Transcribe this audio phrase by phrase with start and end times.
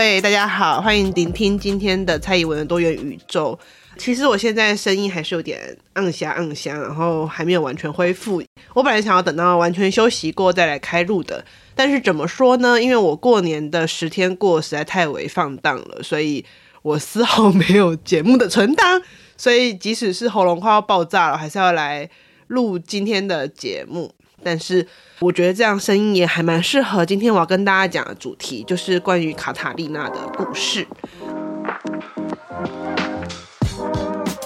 [0.00, 3.58] 位大家好，欢迎聆听今天的蔡宜文的多元宇宙。
[3.98, 8.42] 其实我现在声音还是有点暗哑暗哑，然后还没有完全恢复。
[8.72, 11.44] 我本来想要等到完全休息过再来开录的，
[11.74, 12.82] 但是怎么说呢？
[12.82, 16.42] 因为我过年的十天过实在太为放荡了，所以
[16.80, 19.02] 我丝毫没有节目的存档。
[19.36, 22.08] 所以即使是喉咙快要爆炸了，还是要来
[22.46, 24.10] 录今天的节目。
[24.42, 24.86] 但是
[25.20, 27.04] 我觉得这样声音也还蛮适合。
[27.04, 30.86] 今天我要跟大家讲的主题就是关于卡塔利娜的故事。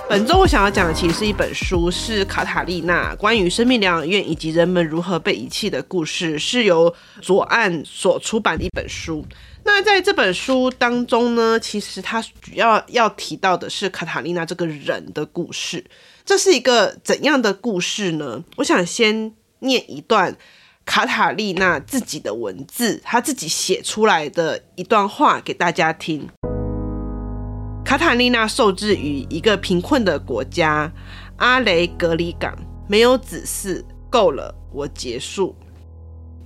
[0.07, 9.25] 本周我想要讲的其实是一本书，是卡塔利娜关于生命疗养院以及人们如何被遗弃的故事，是由左岸所出版的一本书。
[9.65, 15.85] 那在这本书当中呢，其实它主要要提到的是卡塔利娜这个人的故事。
[16.25, 18.45] 这是一个怎样的故事呢？
[18.57, 19.33] 我想先。
[19.65, 20.37] 念一段
[20.85, 26.29] 卡塔利娜自己的文字，她自己写出来的一段话给大家听。
[27.85, 30.93] 卡塔利娜受制于一个贫困的国家
[31.37, 32.57] 阿雷格里港，
[32.89, 35.55] 没有子嗣，够了，我结束。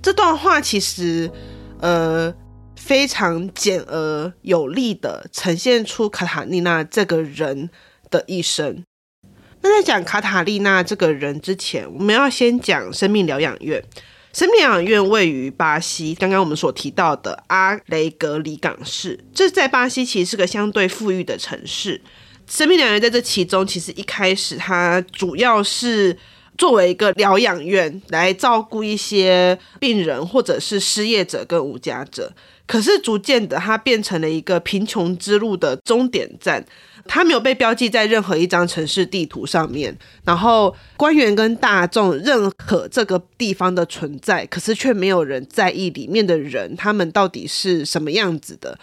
[0.01, 1.31] 这段话其实
[1.79, 2.33] 呃
[2.75, 7.69] 非常简而有力的呈现出卡塔利娜这个人
[8.09, 8.83] 的一生。
[9.61, 13.83] 那在讲卡塔利娜这个人之前，我们要先讲生命疗养院。
[14.31, 21.99] 生命疗养院位于巴西，刚刚我们所提到的阿雷格里港市，这在巴西其实是个相对富裕的城市。
[22.45, 26.15] 生命疗养院在这其中，其实一开始它主要是
[26.59, 32.33] 作为一个疗养院来照顾一些病人或者是失业者跟无家者，
[32.67, 36.65] 可是逐渐的，它变成了一个贫穷之路的终点站。
[37.07, 48.77] 它没有被标记在任何一张城市地图上面，然后官员跟大众认可这个地方的存在，可是却没有人在意里面的人，他们到底是什么样子的，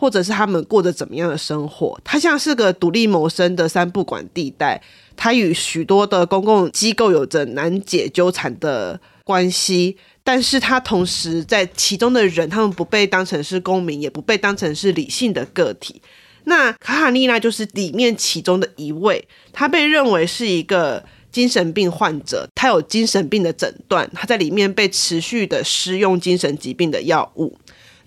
[0.00, 2.00] 或者是他们过着怎么样的生活。
[2.02, 4.80] 它像是个独立谋生的三不管地带，
[5.14, 16.00] 它与许多的公共机构有着难解纠缠的关系，但是它同时在其中的人，他们不被当成是公民，也不被当成是理性的个体。
[16.44, 27.58] 那卡卡利娜就是里面其中的一位，她被认为是一个精神病患者，她有精神病的诊断，她在里面被持续的施用精神疾病的药物。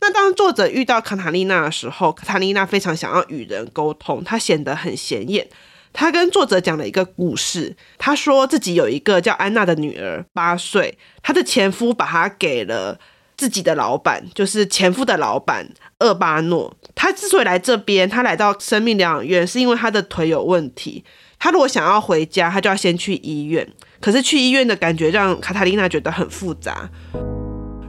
[0.04, 5.48] 那当作者遇到卡塔丽娜的时候，卡塔丽娜非常想要与人沟通，她显得很显眼。
[5.94, 13.00] 她跟作者讲了一个故事，她说自己有一个叫安娜的女儿，八岁，她的前夫把她给了。
[13.36, 15.68] 自己的老板就是前夫的老板
[16.00, 16.72] 厄巴诺。
[16.94, 21.04] 他之所以来这边，他来到生命疗养院，是因为他的腿有问题。
[21.40, 23.68] 他如果想要回家，他就要先去医院。
[24.00, 26.88] 可是去医院的感觉让卡塔丽娜觉得很复杂。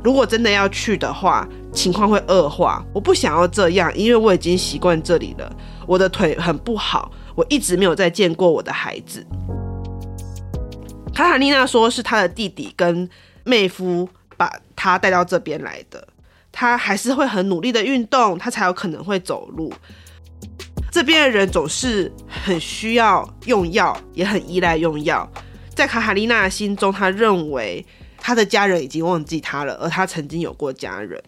[0.03, 2.85] 如果真的要去的话，情况会恶化。
[2.95, 5.57] 我不想要这样，因为我已经习惯这里了。
[5.87, 9.27] 我的腿很不好，我一直没有再见过我的孩子。
[11.13, 13.09] 卡塔利娜说是她的弟弟跟
[13.45, 14.09] 妹夫。
[14.37, 16.05] 把她带到这边来的，
[16.51, 19.73] 她还是会很努力的运动，她才有可能会走路。
[20.91, 25.31] 这边的人总是很需要用药，也很依赖用药。
[25.73, 27.87] 在卡塔利娜心中，他认为
[28.19, 31.23] 他的家人已经忘记他了，而他曾经有过家人。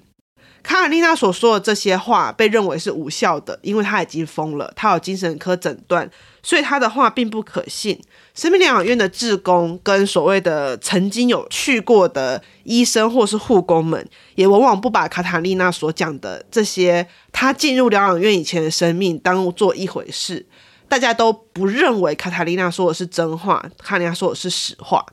[0.67, 6.11] 卡塔利娜所说的这些话被认为是无效的，因为她已经疯了，她有精神科诊断，
[6.43, 7.97] 所以她的话并不可信。
[8.35, 14.05] 生命疗养院的志工跟所谓的曾经有去过的医生或是护工们，
[14.35, 20.45] 也往往不把卡塔利娜所讲的这些她进入疗养院以前的生命当做一回事。
[20.89, 25.07] 大家都不认为卡塔利娜说的是真话，卡塔利娜说的是实话。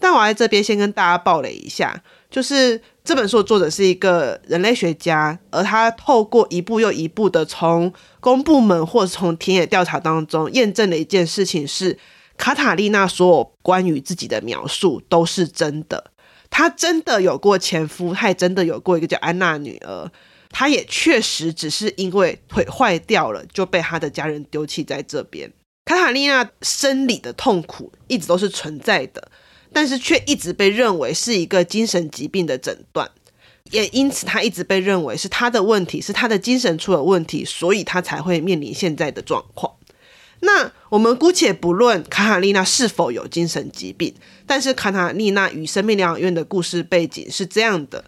[0.00, 2.80] 但我在这边先跟大家爆雷一下，就是。
[3.06, 11.96] 这本书的作者是一个人类学家，而他透过一步又一步的从公部门或者从田野调查当中验证了一件事情是：
[12.36, 16.10] 卡塔利娜所有关于自己的描述都是真的。
[16.50, 20.10] 她真的有过前夫，她也真的有过一个叫安娜女儿，
[20.50, 25.52] 她也确实只是因为腿坏掉了就被她的家人丢弃在这边。
[25.84, 29.30] 卡塔利娜生理的痛苦一直都是存在的。
[29.76, 33.10] 但是却一直被认为是一个精神疾病的诊断，
[33.72, 39.70] 也因此他一直被认为是他的问题，是他的精神出了问题，所以他才会面临现在的状况。
[40.40, 44.14] 那我们姑且不论卡塔利娜是否有精神疾病，
[44.46, 48.02] 但是卡塔利娜与生命疗养院的故事背景是这样的。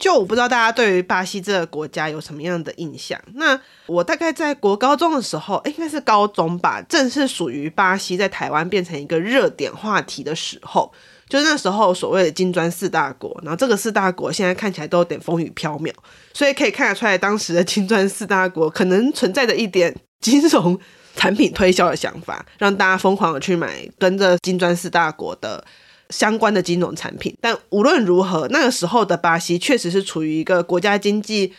[0.00, 3.20] 就我不知道大家对于巴西这个国家有什么样的印象。
[3.34, 10.90] 那我大概在国高中的时候，应该是高中吧，正是属于巴西在台湾变成一个热点话题的时候。
[11.28, 15.92] 就那时候所谓的金砖四大国，然后这个四大国现在看起来都有点风雨飘渺，
[16.32, 20.76] 所以可以看得出来，当时的金砖四大国可能存在着一点金融
[21.14, 25.62] 产品推销的想法，让大家疯狂的去买跟着金砖四大国的。
[26.10, 31.52] 相关的金融产品，但无论如何，那个时候的巴西确实是处于一个国家经济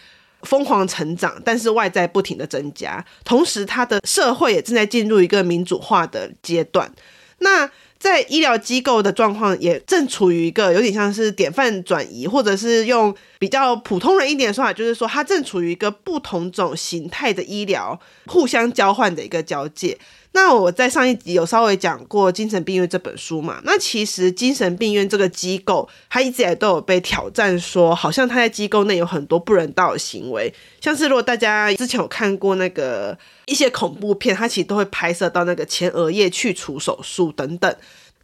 [0.43, 6.91] 疯狂成长，但是外债不停的增加，同时它的社会也正在进入一个民主化的阶段。
[7.39, 19.97] 那在医疗机构的状况也正处于一个有点像是典范转移，或者是用比较普通人一点的说法，就是说它正处于一个不同种形态的医疗互相交换的一个交界。
[20.33, 23.61] 那我在上一集有稍微讲过《精神病院》这本书嘛？
[23.65, 37.75] 那其实精神病院这个机构，它一直以来都有被挑战，说好像它在机构内有很多不人道的行为，像是如果大家之前有看过那个一些恐怖片，它其实都会拍摄到那个前额叶去除手术等等，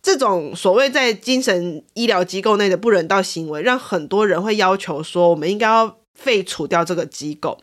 [0.02, 7.60] 这种所谓在精神医疗机构内的不人道行为，让很多人会要求说，我们应该要废除掉这个机构。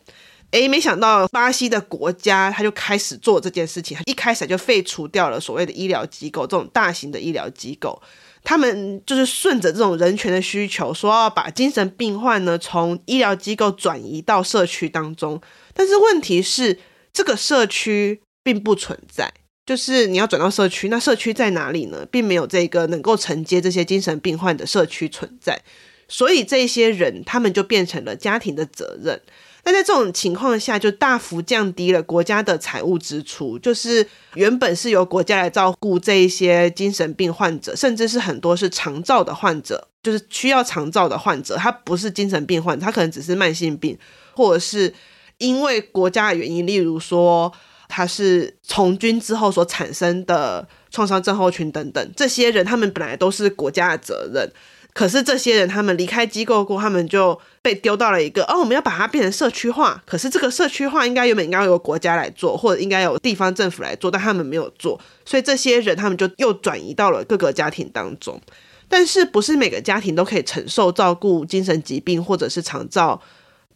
[0.55, 8.01] 诶，没想到巴西的国家他就开始做这件事情，一开始就废除掉了所谓的医疗机构，这种大型的医疗机构，
[8.41, 15.41] 他们就是顺着这种人权的需求，说要把精神病患呢从医疗机构转移到社区当中。
[15.73, 16.79] 但是问题是，
[17.11, 19.29] 这个社区并不存在，
[19.65, 22.05] 就是你要转到社区，那社区在哪里呢？
[22.09, 25.61] 并没有这个能够承接这些精神病患的社区存在，
[26.07, 29.21] 所以这些人他们就变成了家庭的责任。
[29.65, 33.57] 那在这种情况下，就大幅降低了国家的财务支出。
[33.57, 43.97] 就是原本是由国家来照顾这一些精神病患者，甚至是很多是长照的患者，就是需要长照的患者，他不是精神病患者，他可能只是慢性病，
[44.35, 44.93] 或者是
[45.39, 47.51] 因为国家的原因，例如说
[47.89, 54.51] 他是从军之后所产生的创伤症候群等等，这些人他们本来都是国家的责任。
[54.95, 60.01] 可是这些人，他们离开机构过，他们就被丢到了一个哦，我们要把它变成社区化。
[60.05, 68.41] 可是这个社区化应该原本应该由国家来做，或者应该由地方政府来做，但他们没有做，所以这些人他们就又转移到了各个家庭当中。
[68.87, 73.19] 但是不是每个家庭都可以承受照顾精神疾病或者是长照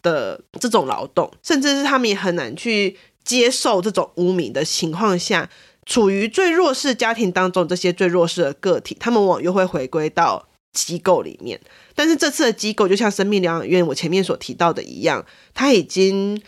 [0.01, 2.95] 的这种劳动，甚至是他们也很难去
[3.25, 5.49] 接受这种污名的情况下，
[5.85, 10.45] 处于最弱势家庭当中，这些最弱势的个体，他们往往又会回归到。
[10.71, 11.59] 机构里面，
[11.95, 16.41] 但是这次的机构就像生命疗养院，我前面所提到的一样，它已经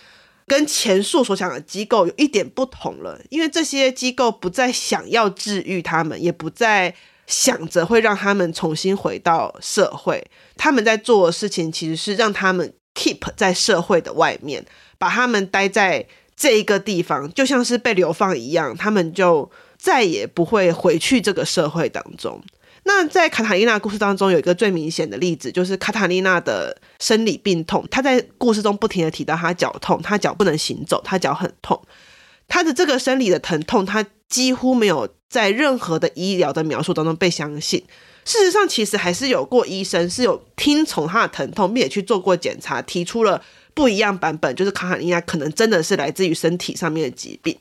[0.48, 3.20] 跟前述所讲的机构有一点不同了。
[3.30, 6.94] 因为这些机构不再想要治愈他们，也不再
[7.26, 10.26] 想着会让他们重新回到社会。
[10.56, 14.66] 他们在做的事情其实是让他们 keep 在社会的外面，
[14.98, 22.42] 把他们待在这一个地方，就像是被流放一样，他们就再也不会回去这个社会当中。
[22.84, 27.86] 那在卡塔丽娜故事当中，有一个最明显的例子，就是卡塔丽娜的生理病痛。
[27.92, 31.80] 她在故事中不停地提到她脚痛，她脚不能行走，她脚很痛。
[32.48, 37.84] 她的这个生理的疼痛，她几乎没有在任何的医疗的描述当中被相信。
[38.26, 43.42] 事实上，其实还是有过医生是有听从她的疼痛，并且去做过检查，提出了
[43.74, 47.58] 不一样版本，就是卡塔丽娜可能真的是来自于身体上面的疾病，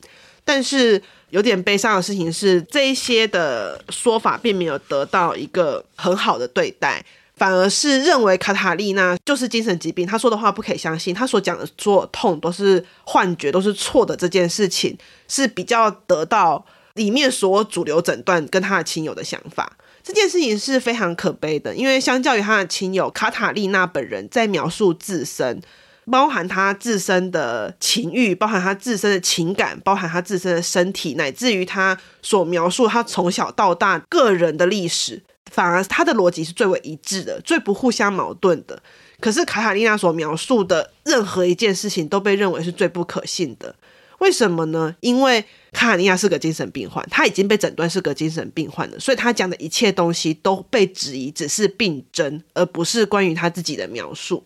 [0.51, 1.01] 但是。
[1.31, 7.05] 有点悲伤的事情是，这一些的说法并没有得到一个很好的对待，
[7.37, 14.17] 反而是认为卡塔利娜就是精神疾病，他说的话不可以相信，他所讲的所有痛都是幻觉，都是错的。
[14.17, 19.77] 这件事情是比较得到里面所有主流诊断跟他的亲友的想法。
[20.03, 25.63] 这件事情是非常可悲的，因为相较于他的亲友，卡塔利娜本人在描述自身。
[26.11, 38.83] 包含他自身的情欲，包含他自身的情感，包含他自身的身体，乃至于他所描述他从小到大个人的历史，反而他的逻辑是最为一致的，最不互相矛盾的。
[39.21, 43.75] 可是卡塔丽娜所描述的任何一件事情都被认为是最不可信的。
[44.19, 44.95] 为什么呢？
[45.01, 54.45] 因为卡塔丽娜是个精神病患，他已经被诊断是个精神病患了，所以他讲的一切东西都被质疑，只是病征，而不是关于他自己的描述。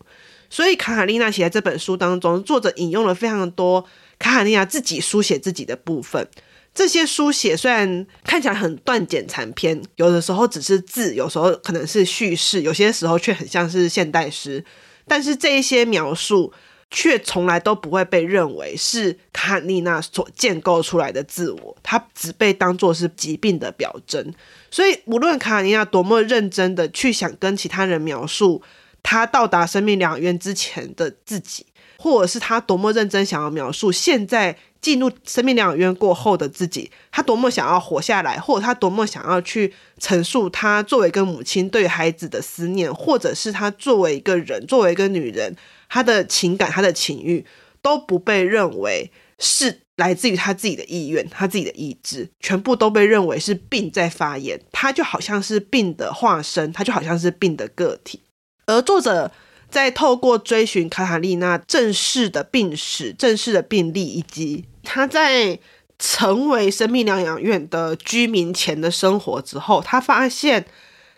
[0.55, 3.85] 所以卡塔丽娜写在这本书当中，作者引用了非常多
[4.17, 6.25] 卡塔丽娜自己书写自己的部分。
[6.73, 14.63] 这些书写虽然看起来很断简残篇，有的时候只是字，有时候可能是叙事，有些时候却很像是现代诗。
[15.05, 16.53] 但是这一些描述
[16.89, 24.33] 却从来都不会被认为是卡塔丽娜所建构出来的自我，它只被当作是疾病的表征。
[24.71, 28.61] 所以，无论卡塔丽娜多么认真的去想跟其他人描述
[29.07, 31.63] 他到达生命疗养院之前的自己，
[31.99, 45.55] 或者是他多么认真想要描述现在进入生命疗养院过后的自己，他多么想要活下来，或者他多么想要去陈述他作为一个母亲对孩子的思念，或者是他作为一个人，作为一个女人。
[45.87, 47.45] 他的情感，他的情欲
[47.83, 54.59] 都不被认为是来自于他自己的意愿，他自己的意志，全部都被认为是病在发言。
[54.71, 58.19] 他就好像是病的化身，他就好像是病的个体。
[58.65, 59.31] 而作者
[59.69, 65.59] 在透过追寻卡塔丽娜正式的病史、正式的病历，以及他在
[65.97, 70.65] 成为生命疗养院的居民前的生活之后，他发现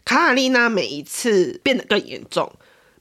[0.05, 2.51] 卡塔丽娜每一次变得更严重。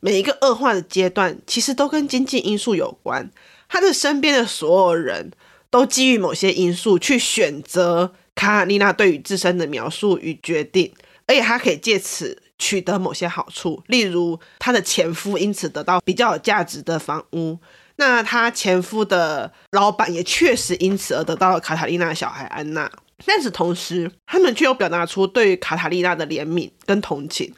[0.00, 3.30] 每一个恶化的阶段，其实都跟经济因素有关。
[3.68, 5.32] 他的身边的所有人
[5.70, 10.92] 都基于某些因素去选择卡塔丽娜对于自身的描述与决定，
[11.26, 17.58] 而且他可以借此取得某些好处，例如他的前夫因此得到比较有价值的房屋，
[17.96, 22.90] 那他前夫的老板也确实因此而得到了卡塔丽娜的小孩安娜。
[23.24, 27.52] 但是同时，他们却又表达出对于卡塔丽娜的怜悯跟同情。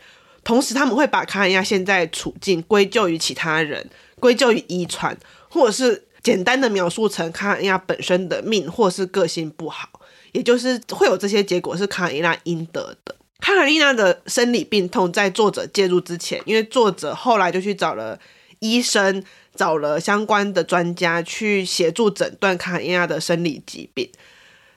[0.45, 3.91] 同时，他们会把卡塔丽娜现在处境归咎于其他人，
[4.21, 9.89] 归咎于遗传，或者是简单的描述成卡塔丽娜本身的命，或是个性不好，
[10.31, 13.17] 也就是会有这些结果是卡塔丽娜应得的。
[13.39, 18.19] 卡塔丽娜的生理病痛在作者介入之前，因为作者后来就去找了
[18.59, 19.23] 医生，
[19.55, 24.11] 找了相关的专家去协助诊断卡塔丽娜的生理疾病。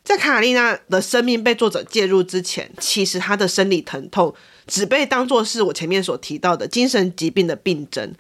[0.04, 4.34] 在卡塔丽娜的生命被作者介入之前，其实她的生理疼痛。
[4.68, 8.14] 只被当作是我前面所提到的精神疾病的病症，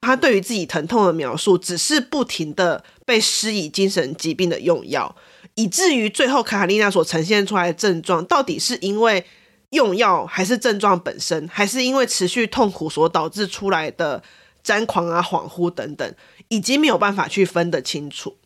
[0.00, 5.14] 她对于自己疼痛的描述，只是不停的被施以精神疾病的用药，
[5.54, 9.24] 以至于最后卡塔丽娜所呈现出来的症状，到底是因为
[9.70, 14.22] 用药，还是症状本身，还是因为持续痛苦所导致出来的
[14.62, 16.14] 张狂啊、恍惚等等，
[16.48, 18.36] 已经没有办法去分得清楚。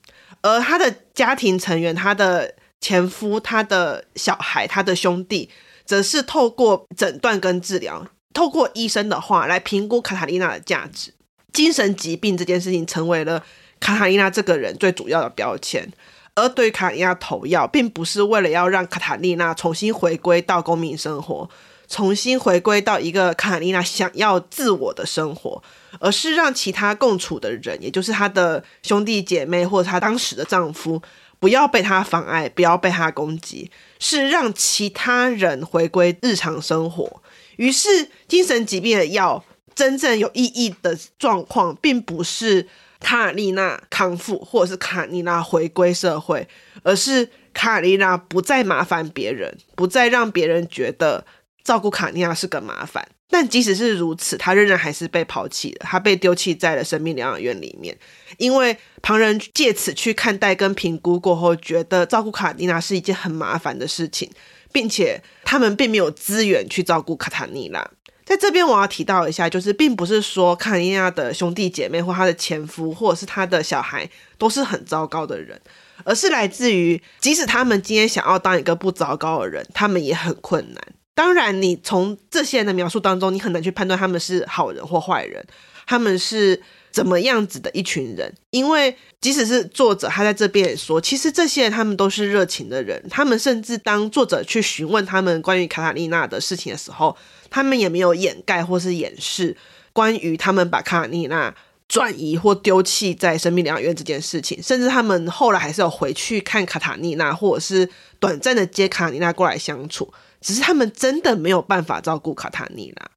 [0.43, 5.51] 而他的家庭成员，他的前夫、他的小孩、他的兄弟。
[5.85, 11.13] 则是透过诊断跟治疗，透过医生的话来评估卡塔丽娜的价值。
[11.53, 13.45] 精神疾病这件事情成为了
[13.81, 15.93] 卡塔丽娜这个人最主要的标签。
[16.35, 21.49] 而对卡塔丽娜投药，并不是为了要让卡塔丽娜重新回归到公民生活，
[21.89, 25.63] 重新回归到一个卡塔丽娜想要自我的生活，
[26.01, 31.03] 而是让其他共处的人，也就是她的兄弟姐妹或者她当时的丈夫。
[31.39, 37.21] 不要被她妨碍，不要被她攻击，是让其他人回归日常生活。
[37.57, 42.69] 于是，精神疾病的药真正有意义的状况，并不是
[43.03, 46.49] 卡塔丽娜康复，或者是卡塔丽娜回归社会，
[46.83, 51.27] 而是卡塔丽娜不再麻烦别人，不再让别人觉得
[51.63, 53.07] 照顾卡塔丽娜是个麻烦。
[53.29, 55.87] 但即使是如此，他仍然还是被抛弃了。
[55.89, 57.97] 他被丢弃在了生命疗养院里面，
[58.37, 64.31] 因为旁人借此去看待跟评估过后，觉得照顾卡塔丽娜是一件很麻烦的事情，
[64.71, 67.91] 并且他们并没有资源去照顾卡塔尼娜。
[68.25, 75.61] 在这边我要提到一下，就是并不是说卡尼亚的兄弟姐妹或她的前夫或者是他的小孩都是很糟糕的人，
[76.05, 80.83] 而是来自于即使他们今天想要当一个不糟糕的人，他们也很困难。
[81.15, 85.45] 当然，你从这些人的描述当中，你很难去判断他们是好人或坏人，
[85.87, 88.33] 他们是怎么样子的一群人。
[88.51, 93.05] 因为即使是作者，他在这边也说，其实这些人他们都是热情的人。
[93.11, 97.15] 他们甚至当作者去询问他们关于卡塔丽娜的事情的时候，
[97.51, 99.55] 他们也没有掩盖或是掩饰
[99.93, 101.55] 关于他们把卡塔丽娜
[101.89, 104.63] 转移或丢弃在生命疗养院这件事情。
[104.63, 107.87] 甚至他们后来还是有回去看卡塔丽娜，或者是
[108.19, 110.11] 短暂的接卡塔丽娜过来相处。
[110.43, 113.11] 只是他们真的没有办法照顾卡塔丽娜，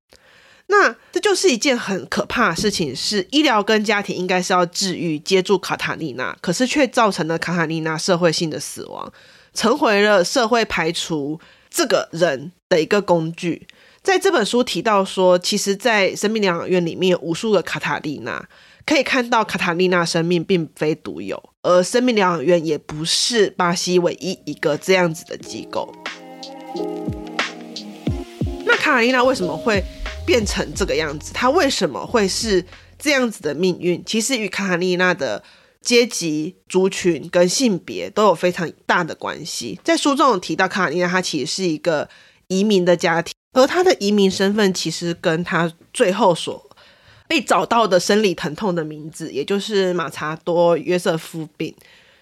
[0.68, 2.96] 那这就是一件很可怕的事情。
[2.96, 9.12] 是医疗跟家庭应该是要治愈、接住卡塔丽娜，可是却造成了卡塔丽娜社会性的死亡，
[9.54, 11.40] 成为了社会排除
[11.70, 13.68] 这个人的一个工具。
[14.02, 18.48] 在这本书提到说，其实，在生命疗养院里面有无数个卡塔丽娜，
[18.86, 25.92] 可以看到卡塔丽娜生命并非独有，而生命疗养院也不是巴西唯一一个这样子的机构。
[28.66, 29.84] 那卡塔丽娜为什么会
[30.26, 31.32] 变成这个样子？
[31.34, 32.66] 她为什么会是
[32.98, 34.04] 这样子的命运？
[34.06, 35.44] 其实与卡塔丽娜的
[35.82, 39.80] 阶级、族群跟性别都有非常大的关系。
[39.84, 42.10] 在书中提到，卡塔丽娜她其实是一个
[42.48, 46.70] 移民的家庭，而她的移民身份其实跟她最后所
[47.28, 51.74] 被找到的生理疼痛的名字，也就是马查多约瑟夫病，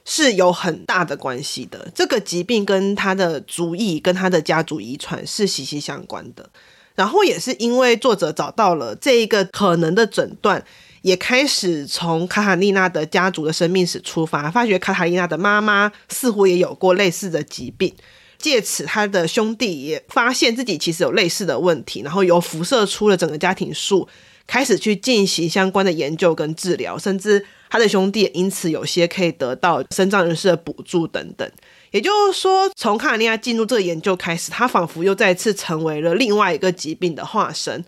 [0.06, 1.92] 是有很大的关系的。
[1.94, 6.50] 这个疾病跟他的族裔、跟他的家族遗传是息息相关的。
[6.96, 10.64] 然后也是因为作者找到了这一个可能的诊断，
[11.02, 17.92] 也开始从卡塔利娜的家族的生命史出发，发觉卡塔利娜的妈妈似乎也有过类似的疾病。
[18.38, 24.08] 借此，他的兄弟也发现自己其实有类似的问题，然后由辐射出了整个家庭树，
[24.46, 31.52] 开始去进行相关的研究跟治疗，甚至他的兄弟也因此有些可以得到身障人士的补助等等。
[31.90, 37.84] 也就是说，从卡塔利娜进入这个研究开始，他仿佛又再次成为了另外一个疾病的化身。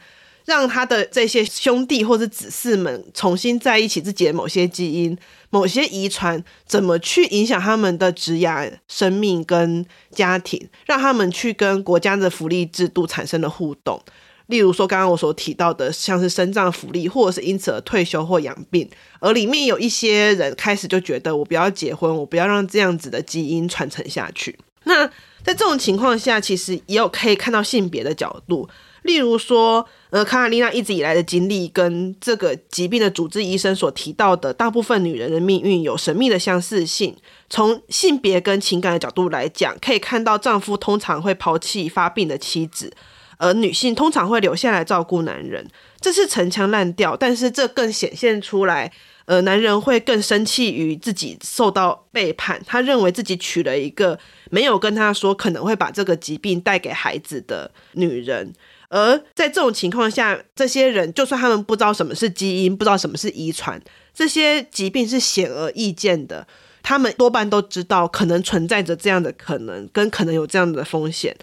[0.45, 5.15] 让他的这些兄弟或者子嗣们重新在一起，自己的某些基因、
[5.51, 14.01] 某些遗传怎么去影响他们的职业、生命跟家庭，让他们去跟国家的福利制度产生了互动。
[14.47, 24.57] 例如说，刚刚我所提到的，像是身障福利，或者是因此而退休或养病，而里面有一些人开始就觉得，我不要结婚，我不要让这样子的基因传承下去。
[24.83, 25.07] 那
[25.43, 28.69] 在这种情况下，其实也有可以看到性别的角度。
[29.01, 37.15] 例如说，呃，卡塔利娜一直以来的经历跟这个疾病的主治医生所提到的大部分女人的命运有神秘的相似性。
[37.47, 42.91] 从性别跟情感的角度来讲，可以看到丈夫通常会抛弃发病的妻子，
[43.37, 45.67] 而女性通常会留下来照顾男人。
[45.99, 48.91] 这是陈腔滥调，但是这更显现出来，
[49.25, 54.19] 呃，男人会更生气于自己受到背叛，他认为自己娶了一个
[54.51, 58.53] 没有跟他说可能会把这个疾病带给孩子的女人。
[58.89, 63.81] 而在这种情况下，这些人就算他们不知道什么是基因，不知道什么是遗传，
[64.13, 66.47] 这些疾病是显而易见的，
[66.83, 71.35] 他们多半都知道可能存在着这样的可能，跟可能有这样的风险。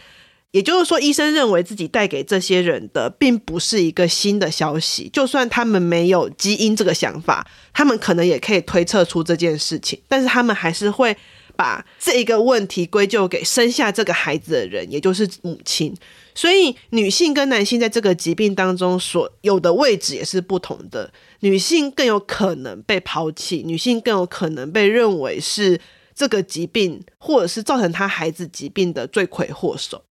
[0.52, 11.16] 也就是说，医生认为自己带给这些人的并不是一个新的消息，就算他们没有基因这个想法，他们可能也可以推测出这件事情，但是他们还是会
[11.56, 15.96] 把这一个问题归咎给生下这个孩子的人，也就是母亲。
[16.34, 21.10] 所以，女性跟男性在这个疾病当中所有的位置也是不同的。
[21.40, 25.80] 女性更有可能被抛弃，女性更有可能被认为是
[26.14, 30.04] 这个疾病或者是造成她孩子疾病的罪魁祸首。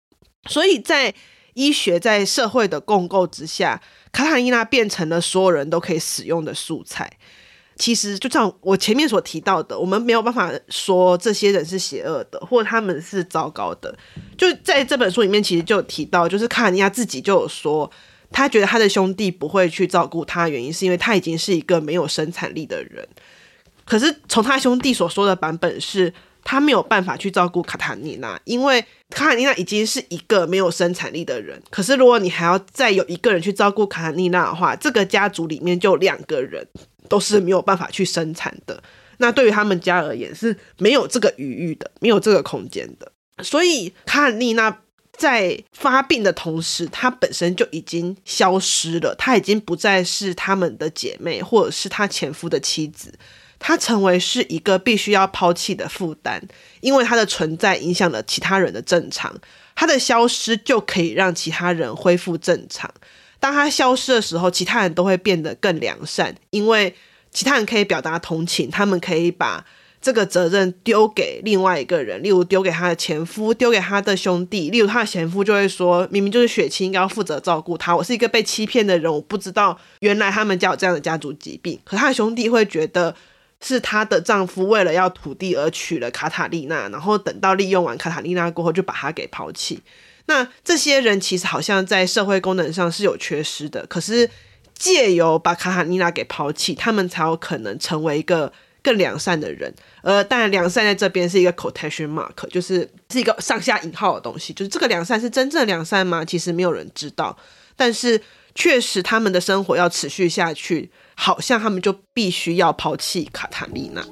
[0.47, 1.13] 所以在
[1.53, 7.11] 医学在社会的共构之下，卡塔利娜变成了所有人都可以使用的素材。
[7.77, 13.97] 其实就像我前面所提到的，我们没有办法说这些人是邪恶的，或他们是糟糕的。
[14.37, 17.89] 就在这本书里面，其实就有提到，就是卡塔利娜自己就有说，
[18.29, 23.07] 他觉得他的兄弟不会去照顾他，原因是因为他已经是一个没有生产力的人。
[23.83, 31.61] 可是从他兄弟所说的版本是，他没有办法去照顾卡塔尼娜，因为卡塔尼娜已经是一个没有生产力的人。
[31.69, 36.67] 可是如果你还要再有一个人去照顾卡塔尼娜的话，这个家族里面就两个人。
[37.09, 38.81] 都是没有办法去生产的，
[39.17, 43.11] 那对于他们家而言是没有这个余裕的，没有这个空间的。
[43.43, 44.79] 所以卡塔尼娜
[45.17, 53.13] 在发病的同时，她本身就已经消失了，她已经不再是他们的姐妹，或者是她前夫的妻子，
[53.61, 56.41] 她成为是一个必须要抛弃的负担，
[56.81, 59.33] 因为她的存在影响了其他人的正常，
[59.73, 62.91] 她的消失就可以让其他人恢复正常。
[63.39, 66.93] 当他消失的时候，其他人都会变得更良善，因为
[67.31, 69.65] 其他人可以表达同情，他们可以把
[69.99, 74.69] 这个责任丢给另外一个人，例如丢给他的前夫，丢给他的兄弟。
[74.69, 83.15] 例如他的前夫就会说：“明明就是雪清应该要负责照顾他，我是一个被欺骗的人，我不知道原来他们家有这样的家族疾病。”可他的兄弟会觉得
[83.61, 89.81] 是她的丈夫为了要土地而娶了卡塔利娜，然后等到利用完卡塔利娜过后就把她给抛弃。
[90.25, 94.29] 那这些人其实好像在社会功能上是有缺失的，可是
[94.75, 99.73] 借由把卡塔利娜给抛弃，他们才有可能成为一个更良善的人。
[100.01, 104.53] 呃，当然，良善在这边是一个 quotation mark，就是是一个上下引号的东西。
[104.53, 106.23] 就是这个良善是真正良善吗？
[106.25, 107.37] 其实没有人知道。
[107.75, 108.21] 但是
[108.55, 114.05] 确实，他们的生活要持续下去，好像他们就必须要抛弃卡塔利娜。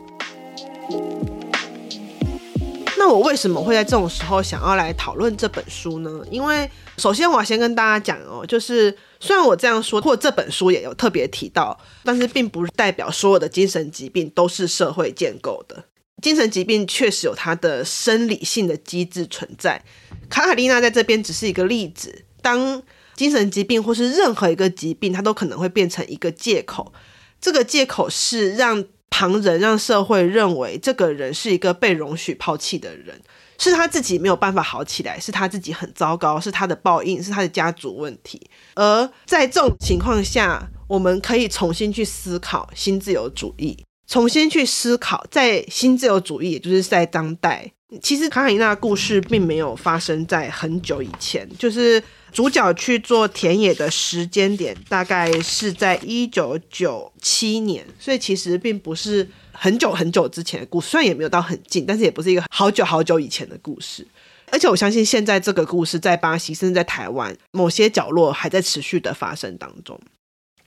[2.97, 6.21] 那我为什么会在这种时候想要来讨论这本书呢？
[6.29, 15.85] 因为首先我要先跟大家讲哦，就是虽然我这样说，或者这本书也有特别提到，但是并不代表所有的精神疾病都是社会建构的。
[16.21, 19.81] 精神疾病确实有它的生理性的机制存在。
[20.29, 22.83] 卡塔利娜在这边只是一个例子，当
[23.19, 26.93] 精神疾病或是任何一个疾病，它都可能会变成一个借口。
[27.41, 33.19] 这个借口是让旁人让社会认为这个人是一个被容许抛弃的人，
[33.57, 38.49] 是他自己没有办法好起来，是他自己很糟糕，是他的报应，是他的家族问题。
[38.75, 47.71] 而在这种情况下，我们可以重新去思考新自由主义，重新去思考在新自由主义，也就是在当代。
[48.01, 64.05] 其实卡卡丽娜的故事并没有发生在很久以前，就是主角去做田野的时间点大概是在一九九七年，所以其实并不是很久很久之前的故事，虽然也没有到很近，但是也不是一个好久好久以前的故事。
[64.51, 69.99] 而且我相信现在这个故事在巴西，甚至在台湾某些角落还在持续的发生当中。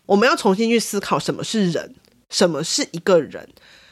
[0.07, 1.94] 我们要重新去思考什么是人，
[2.32, 3.48] 什么是一个人。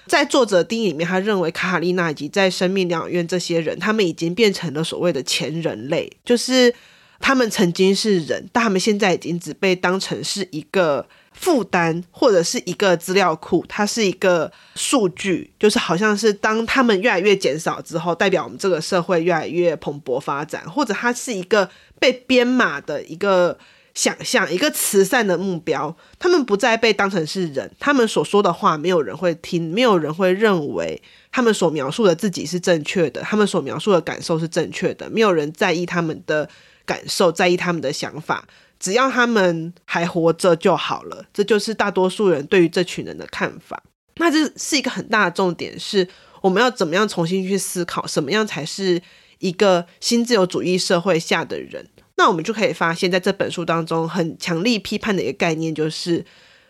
[0.07, 6.74] 在作者定义里面，他认为卡卡丽娜以及在生命疗养院这些人，他们已经变成了所谓的前人类，就是
[7.20, 23.57] 他们曾经是人，但他们现在已经只被当成是一个负担或者是一个资料库，它是一个数据，就是好像是当他们越来越减少之后，代表我们这个社会越来越蓬勃发展，或者它是一个被编码的一个。
[24.01, 36.49] 想象一个慈善的目标，他们不再被当成是人，他们所说的话没有人会听，没有人会认为他们所描述的自己是正确的，他们所描述的感受是正确的，没有人在意他们的
[36.87, 38.47] 感受，在意他们的想法，
[38.79, 41.27] 只要他们还活着就好了。
[41.35, 43.83] 这就是大多数人对于这群人的看法。
[44.17, 46.09] 那这是一个很大的重点，是
[46.41, 49.03] 我们要怎么样重新去思考，什么样才是
[49.41, 51.87] 一个新自由主义社会下的人。
[52.21, 56.23] 那我们就可以发现，在这本书当中，很强力批判的一个概念，就是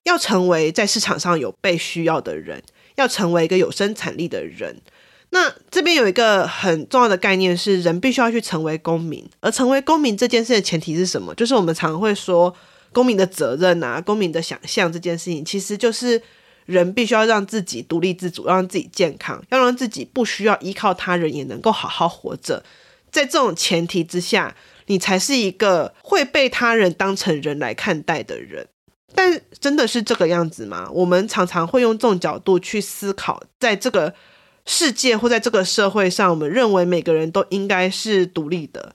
[0.05, 2.63] 要成为在市场上有被需要的人，
[2.95, 4.81] 要成为一个有生产力的人。
[5.31, 9.29] 那这边有一个很重要的概念是，人必须要去成为公民。
[9.41, 11.35] 而成为公民这件事的前提是什么？
[11.35, 12.55] 就是我们常会说，
[12.93, 16.23] 公民的责任啊，公民的想象这件事情，其实就是
[16.67, 22.63] 人必须要让自己独立自主，要让自己健康，要让自己不需要依靠他人，也能够好好活着。
[23.11, 24.55] 在这种前提之下，
[24.87, 28.67] 你才是一个会被他人当成人来看待的人，
[29.15, 30.89] 但真的是这个样子吗？
[30.93, 34.15] 我们常常会用这种角度去思考，在这个
[34.67, 38.95] 世界或在这个社会上，我们认为每个人都应该是独立的。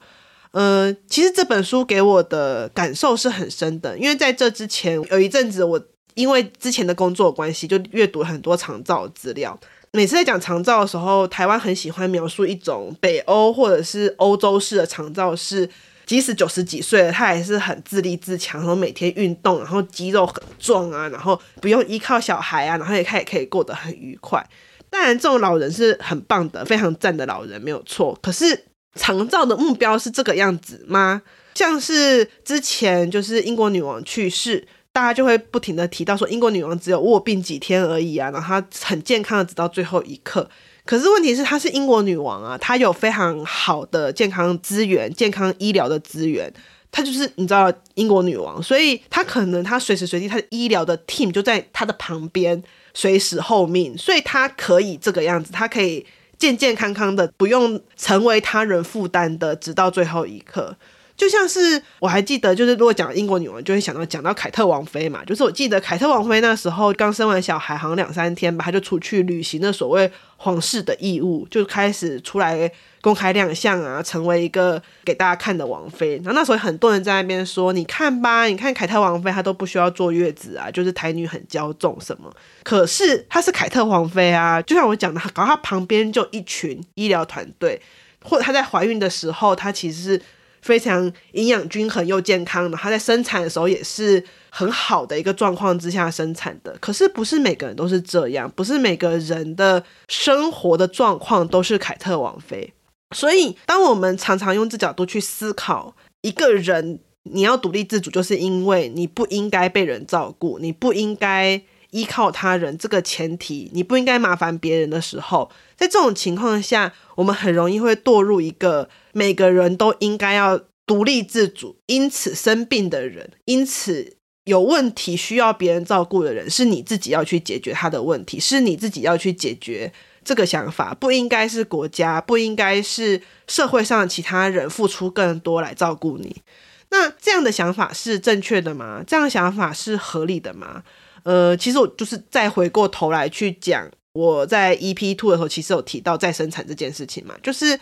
[0.52, 5.82] 呃，其实这本书给我的感受是很深的，因为在这之前有一阵子，我
[6.14, 9.60] 因为之前的工作关系，就阅读很多长照资料。
[9.96, 15.68] 每次在讲长照的时候，台湾很喜欢描述一种北欧或者是欧洲式的长照，是
[16.06, 24.46] 即使九十几岁了，他还是很自立自强，然后每天运动，然后肌肉很壮啊，然后不用依靠小孩啊，然后也可以可以过得很愉快。
[24.90, 28.18] 当然，这种老人是很棒的，非常赞的老人没有错。
[28.22, 31.22] 可是长照的目标是这个样子吗？
[31.54, 34.68] 像是之前就是英国女王去世。
[34.96, 40.50] 大家就会不停的提到说，英国女王只有卧病几天而已啊，然后她很健康的直到最后一刻。
[40.86, 46.50] 可是问题是，她是英国女王啊，她有非常好的健康资源、健康医疗的资源。
[46.94, 56.06] 她就是你知道英国女王，所以她可能她随时随地她的医疗的 team 就在她的旁边，随时候命，所以她可以这个样子，她可以
[56.38, 60.78] 健健康康的，不用成为他人负担的，直到最后一刻。
[61.18, 65.24] 就像是我还记得，就是如果讲英国女王，就会想到讲到凯特王妃嘛。
[65.24, 76.18] 就是我记得凯特王妃那时候刚生完小孩，好像两三天吧，她就出去履行了所谓皇室的义务，就开始出来公开亮相啊，成为一个给大家看的王妃。
[76.18, 82.30] 然后那时候很多人在那边说：“你看吧，你看凯特王妃她都不需要坐月子啊，就是台女很骄纵什么。”
[82.64, 87.82] 可是她是凯特王妃啊，就像我讲的，搞她旁边就一群医疗团队，
[88.22, 90.22] 或者她在怀孕的时候，她其实是。
[90.66, 96.76] 非常营养均衡又健康的，她在生产的时候也是很好的一个状况之下生产的。
[96.82, 102.74] 可是不是每个人都是这样，不是每个人的生活的状况都是凯特王妃。
[103.16, 118.90] 所以，当我们常常用这角度去思考一个人，你要独立自主，就是因为你不应该被人照顾，你不应该依靠他人这个前提，你不应该麻烦别人的时候，在这种情况下，我们很容易会堕入一个。
[119.18, 129.94] 每个人都应该要独立自主，因此生病的人，因此有问题需要别人照顾的人，是你自己要去解决他的问题，是你自己要去解决
[130.26, 136.42] 这个想法，不应该是国家，不应该是社会上其他人付出更多来照顾你。
[136.90, 139.02] 那这样的想法是正确的吗？
[139.08, 140.84] 这样的想法是合理的吗？
[141.24, 147.80] 呃，其实我就是再回过头来去讲，我在 EP Two 的时候，其实有提到再生产这件事情嘛，就是。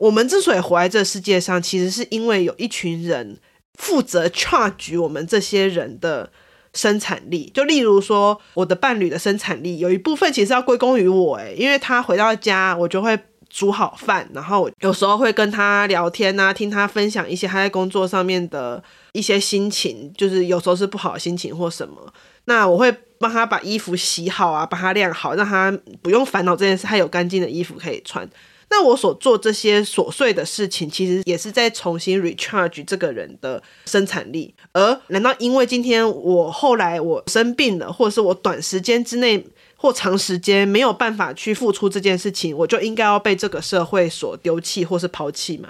[0.00, 3.38] 我们之所以活在这世界上，其实是因为有一群人
[3.74, 6.32] 负责 charge 我们这些人的
[6.72, 7.50] 生产力。
[7.52, 13.18] 就例如说，我的伴侣的生产力有一部分其实要归功于我，诶，因为他回到家，我就会
[13.50, 22.10] 煮好饭，然后有时候会跟他聊天啊，听他分享一些他在工作上面的一些心情，就是有时候是不好的心情或什么。
[22.46, 22.90] 那我会
[23.20, 28.26] 帮他把衣服洗好啊，帮他晾好，让他不用烦恼这件事，他有干净的衣服可以穿。
[28.70, 34.54] 那我所做这些琐碎的事情，其实也是在重新 recharge 这个人的生产力。
[34.72, 39.44] 而难道因为今天我后来我生病了，或者是我短时间之内
[39.76, 45.68] 或长时间没有办法去付出这件事情，我就应该要被这个社会所丢弃或是抛弃吗？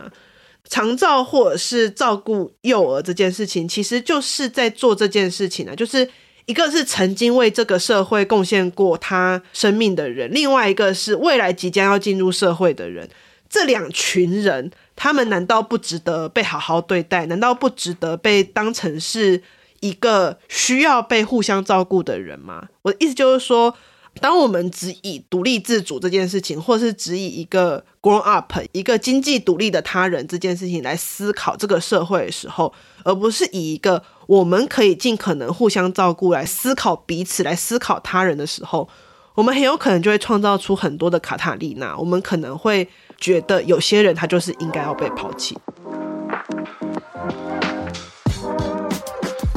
[0.68, 6.08] 长照或者是照顾幼儿这件事情，其实就是在做这件事情啊，就是。
[6.46, 13.08] 一个是曾经为这个社会贡献过他生命的人，另外一个是未来即将要进入社会的人。
[13.48, 17.26] 这两群人，他们难道不值得被好好对待？
[17.26, 19.42] 难道不值得被当成是
[19.80, 22.68] 一个需要被互相照顾的人吗？
[22.82, 23.74] 我的意思就是说，
[24.20, 32.72] 当我们只以独立自主这件事情，或是只以一个 grown up、一个经济独立的他人这件事情来思考这个社会的时候，
[33.04, 38.88] 而不是以一个我们可以尽可能互相照顾来思考彼此、来思考他人的时候，
[39.34, 41.96] 我们很有可能就会创造出很多的卡塔利娜。
[41.96, 45.58] 我们可能会觉得有些人他就是应该要被抛弃。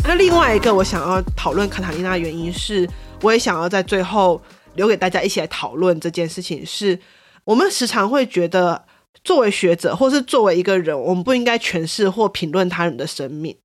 [0.06, 2.90] 那另外一个我想要讨论卡塔利娜的原因是，
[3.22, 4.42] 我也想要在最后
[4.76, 7.00] 留给大家一起来讨论这件事情是，
[7.44, 8.86] 我们时常会觉得。
[9.24, 13.56] 作为学者，或是作为一个人，我们不应该诠释或评论他人的生命。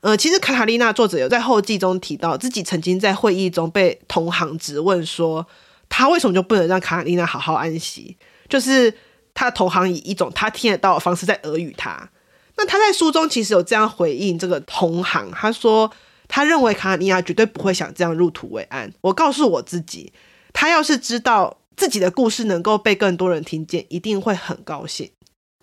[0.00, 5.46] 呃，其实卡塔利娜作者有在后记中提到，自己曾经在会议中被同行质问说，
[5.88, 8.16] 他为什么就不能让卡塔利娜好好安息？
[8.48, 8.92] 就是
[9.34, 12.08] 他同行以一种他听得到的方式在耳语他。
[12.56, 15.90] 那他在书中其实有这样回应这个同行，他说
[16.28, 18.92] 他认为卡塔利娜绝对不会想这样入土为安。
[19.00, 20.12] 我告诉我自己，
[20.52, 21.58] 他要是知道。
[21.76, 25.10] 自己的故事能够被更多人听见，一定会很高兴。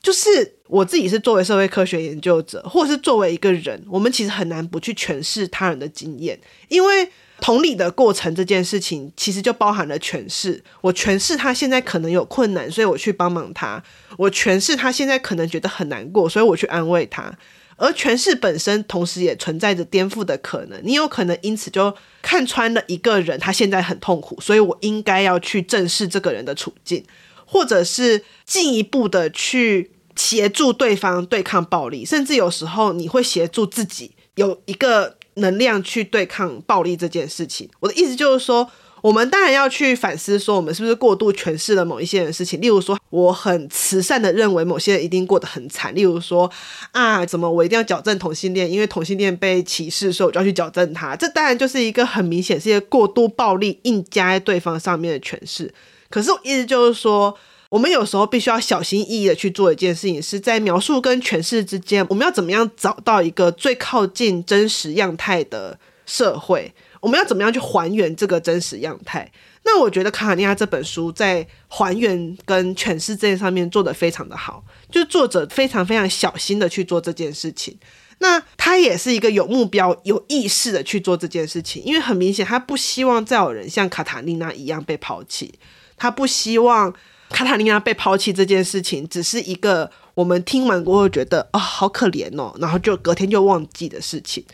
[0.02, 10.62] 就是我自己是作为社会科学研究者，或者是作为一个人，我们其实很难不去诠释他人的经验，因为同理的过程这件事情，其实就包含了诠释。
[10.82, 13.82] 我诠释他现在可能有困难，所以我去帮忙他；
[14.18, 17.34] 我诠释他现在可能觉得很难过，所以我去安慰他。
[17.78, 20.80] 而诠释本身，同时也存在着颠覆的可能。
[20.84, 27.04] 你有可能因此就看穿了一个人，他现在很痛苦，所以我应该要去正视这个人的处境，
[27.46, 37.70] 或者是进一步的去协助对方对抗暴力，甚至有时候你会协助自己有一个能量去对抗暴力这件事情。
[37.80, 38.70] 我的意思就是说。
[39.04, 42.62] 我们当然要去反思，说我们是不是过度诠释了某一些人的事情。
[42.62, 45.94] 例如说，我很慈善的认为某些人一定过得很惨。
[45.94, 46.50] 例如说，
[46.94, 48.72] 啊，怎么我一定要矫正同性恋？
[48.72, 51.18] 因为同性恋被歧视，所以我就要去矫正他。
[51.18, 55.74] 这当然就是一个很明显是一个过度暴力硬加在对方上面的诠释。
[56.10, 57.38] 可是我意思就是说，
[57.68, 66.74] 我们有时候必须要小心翼翼的去做一件事情，是在描述跟诠释之间，我们要怎么样找到一个最靠近真实样态的社会？
[67.04, 69.30] 我们要怎么样去还原这个真实样态？
[69.66, 77.78] 那我觉得卡塔利娜这本书在还原跟诠释这件上面做得非常的好，就作者非常非常小心的去做这件事情。
[78.20, 85.54] 那他也是一个有目标、有意识的去做这件事情，因为很明显他不希望再有人像卡塔利娜一样被抛弃，
[85.98, 86.94] 他不希望
[87.28, 94.46] 卡塔利娜被抛弃这件事情只是一个我们听完过后觉得啊、哦、好可怜哦，然后就隔天就忘记的事情。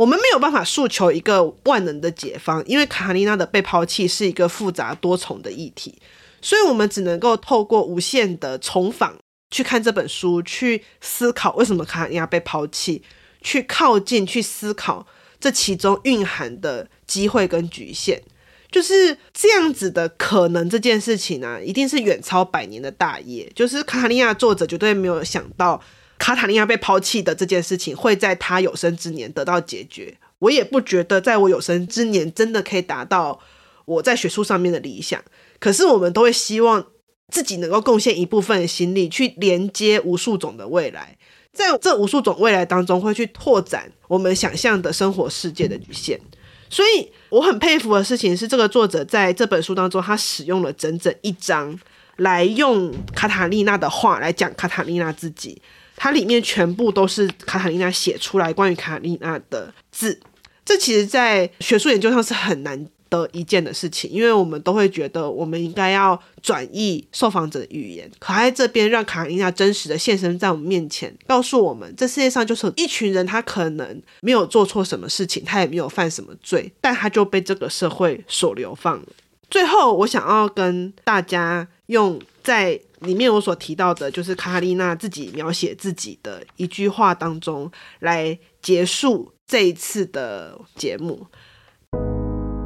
[0.00, 5.94] 我们没有办法诉求一个万能的解方，因为卡塔利娜的被抛弃是一个复杂多重的议题，
[6.40, 9.14] 所以我们只能够透过无限的重访
[9.50, 13.02] 去看这本书，去思考为什么卡塔利娜被抛弃，
[13.42, 15.06] 去靠近去思考
[15.38, 18.22] 这其中蕴含的机会跟局限，
[18.70, 20.70] 就是这样子的可能。
[20.70, 25.82] 这件事情呢、一定是远超百年的大业，就是卡塔利娜作者绝对没有想到。
[26.20, 30.18] 卡塔利亚被抛弃的这件事情会在他有生之年得到解决。
[30.38, 33.40] 我也不觉得在我有生之年真的可以达到
[33.86, 35.20] 我在学术上面的理想。
[35.58, 36.86] 可是我们都会希望
[37.28, 41.16] 自己能够贡献一部分的心力，去连接无数种的未来，
[41.52, 46.20] 在这无数种未来当中，会去拓展我们想象的生活世界的局限。
[46.68, 51.78] 所以我很佩服的事情是，这个作者在这本书当中，他使用了整整一章
[52.16, 55.60] 来用卡塔利娜的话来讲卡塔利娜自己。
[56.02, 60.18] 它里面全部都是卡塔琳娜写出来关于卡塔琳娜的字，
[60.64, 79.06] 这其实，在学术研究上是很难得一件的事情，因为我们都会觉得我们应该要转译受访者的语言，可在这边让卡塔琳娜真实的现身在我们面前，告诉我们，这世界上就是一群人，他可能没有做错什么事情，他也没有犯什么罪，但他就被这个社会所流放了。
[79.50, 91.26] 最后，我想要跟大家用在里面我所提到的，就是卡塔丽娜自己描写自己的一句话当中来结束这一次的节目。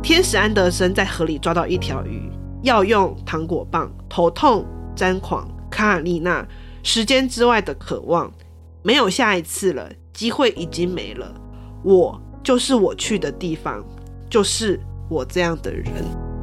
[0.03, 2.31] 天使安德森在河里抓到一条鱼，
[2.63, 5.49] 要用糖果棒，头痛沾狂。
[5.71, 6.47] 卡塔丽娜
[6.83, 8.33] 时间之外的渴望，
[8.83, 11.35] 没有下一次了，机会已经没了。
[11.83, 13.85] 我就是我去的地方，
[14.29, 16.34] 就是我这样的人。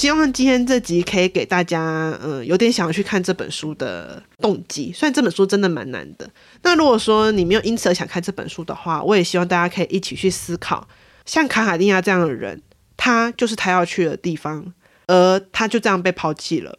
[0.00, 4.90] 希望今天这集可以给大家，嗯，有点想要去看这本书的动机。
[4.94, 6.26] 虽然这本书真的蛮难的，
[6.62, 10.88] 那如果说你没有因此而想看这本书的话，我也希望大家可以一起去思考，
[11.26, 12.62] 像卡塔丽娜这样的人，
[12.96, 14.72] 他就是他要去的地方，
[15.06, 16.78] 而他就这样被抛弃了。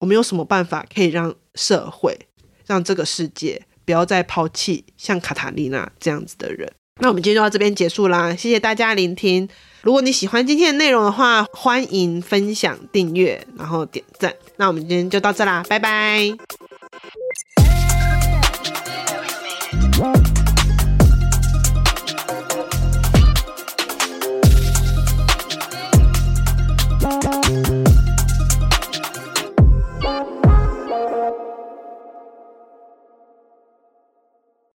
[0.00, 2.18] 我们有什么办法可以让社会、
[2.64, 6.72] 让这个世界不要再抛弃像卡塔丽娜这样子的人？
[7.00, 9.48] 那我们今天就到这边结束啦，谢谢大家聆听。
[9.82, 14.32] 如果你喜欢今天的内容的话，欢迎分享、订阅，然后点赞。
[14.56, 16.30] 那我们今天就到这啦，拜拜。